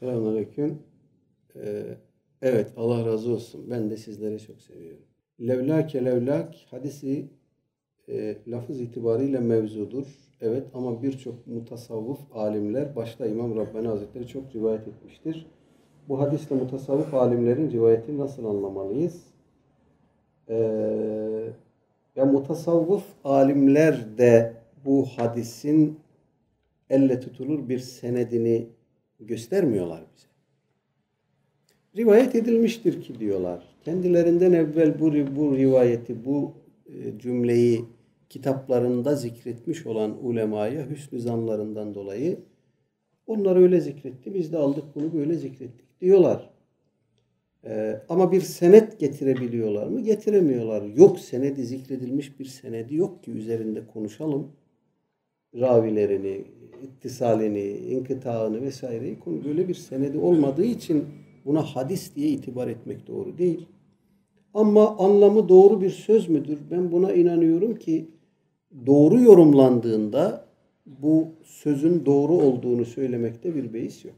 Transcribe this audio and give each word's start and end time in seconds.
Selamünaleyküm. 0.00 0.78
Ee, 1.56 1.82
evet 2.42 2.72
Allah 2.76 3.06
razı 3.06 3.32
olsun. 3.32 3.70
Ben 3.70 3.90
de 3.90 3.96
sizleri 3.96 4.40
çok 4.40 4.62
seviyorum. 4.62 5.02
Levlake 5.40 6.04
levlak 6.04 6.54
hadisi 6.70 7.28
e, 8.08 8.36
lafız 8.48 8.80
itibariyle 8.80 9.40
mevzudur. 9.40 10.06
Evet 10.40 10.66
ama 10.74 11.02
birçok 11.02 11.46
mutasavvıf 11.46 12.18
alimler 12.32 12.96
başta 12.96 13.26
İmam 13.26 13.56
Rabbani 13.56 13.88
Hazretleri 13.88 14.26
çok 14.26 14.54
rivayet 14.54 14.88
etmiştir. 14.88 15.46
Bu 16.08 16.20
hadisle 16.20 16.56
mutasavvıf 16.56 17.14
alimlerin 17.14 17.70
rivayetini 17.70 18.18
nasıl 18.18 18.44
anlamalıyız? 18.44 19.24
Ee, 20.48 21.52
ya 22.16 22.24
mutasavvıf 22.24 23.04
alimler 23.24 24.18
de 24.18 24.56
bu 24.84 25.06
hadisin 25.16 25.98
elle 26.90 27.20
tutulur 27.20 27.68
bir 27.68 27.78
senedini 27.78 28.68
göstermiyorlar 29.20 30.04
bize. 30.16 30.26
Rivayet 31.96 32.34
edilmiştir 32.34 33.02
ki 33.02 33.20
diyorlar. 33.20 33.64
Kendilerinden 33.84 34.52
evvel 34.52 35.00
bu, 35.00 35.12
bu 35.36 35.56
rivayeti, 35.56 36.24
bu 36.24 36.52
e, 36.86 37.18
cümleyi 37.18 37.84
kitaplarında 38.28 39.16
zikretmiş 39.16 39.86
olan 39.86 40.26
ulemaya 40.26 40.90
hüsnü 40.90 41.20
zanlarından 41.20 41.94
dolayı 41.94 42.38
onlar 43.26 43.56
öyle 43.56 43.80
zikretti. 43.80 44.34
Biz 44.34 44.52
de 44.52 44.58
aldık 44.58 44.84
bunu 44.94 45.12
böyle 45.12 45.34
zikrettik 45.34 46.00
diyorlar. 46.00 46.50
Ee, 47.64 48.02
ama 48.08 48.32
bir 48.32 48.40
senet 48.40 49.00
getirebiliyorlar 49.00 49.86
mı? 49.86 50.00
Getiremiyorlar. 50.00 50.82
Yok 50.82 51.20
senedi 51.20 51.64
zikredilmiş 51.64 52.40
bir 52.40 52.44
senedi 52.44 52.96
yok 52.96 53.24
ki 53.24 53.30
üzerinde 53.30 53.86
konuşalım. 53.86 54.52
Ravilerini, 55.54 56.44
ittisalini, 56.82 57.68
inkıtağını 57.68 58.62
vesaireyi 58.62 59.18
konu 59.18 59.44
böyle 59.44 59.68
bir 59.68 59.74
senedi 59.74 60.18
olmadığı 60.18 60.64
için 60.64 61.04
buna 61.44 61.62
hadis 61.62 62.14
diye 62.14 62.28
itibar 62.28 62.68
etmek 62.68 63.06
doğru 63.06 63.38
değil. 63.38 63.66
Ama 64.54 64.96
anlamı 64.98 65.48
doğru 65.48 65.80
bir 65.80 65.90
söz 65.90 66.28
müdür? 66.28 66.58
Ben 66.70 66.92
buna 66.92 67.12
inanıyorum 67.12 67.74
ki 67.74 68.08
doğru 68.86 69.20
yorumlandığında 69.20 70.44
bu 70.86 71.28
sözün 71.44 72.06
doğru 72.06 72.32
olduğunu 72.32 72.84
söylemekte 72.84 73.54
bir 73.54 73.72
beis 73.72 74.04
yok. 74.04 74.14